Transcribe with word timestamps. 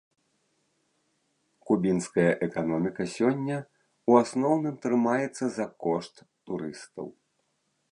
Кубінская 1.69 2.25
эканоміка 2.47 3.03
сёння 3.17 3.57
ў 3.59 4.11
асноўным 4.25 4.75
трымаецца 4.87 5.45
за 5.59 5.65
кошт 5.85 6.15
турыстаў. 6.49 7.07